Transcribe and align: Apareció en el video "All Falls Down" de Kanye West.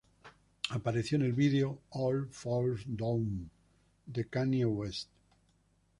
Apareció 0.71 1.17
en 1.17 1.21
el 1.25 1.33
video 1.33 1.77
"All 1.91 2.27
Falls 2.31 2.85
Down" 2.87 3.51
de 4.07 4.25
Kanye 4.25 4.65
West. 4.65 5.09